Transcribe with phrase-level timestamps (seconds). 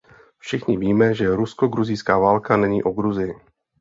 [0.39, 3.33] Všichni víme, že rusko-gruzínská válka není o Gruzii.